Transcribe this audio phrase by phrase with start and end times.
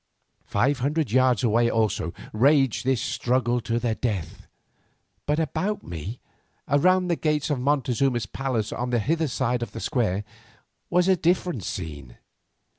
[0.47, 4.47] Five hundred yards away or so, raged this struggle to the death,
[5.27, 6.19] but about me,
[6.67, 10.23] around the gates of Montezuma's palace on the hither side of the square,
[10.89, 12.17] was a different scene.